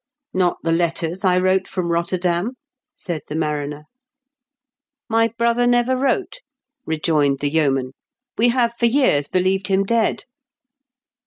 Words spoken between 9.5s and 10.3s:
him dead."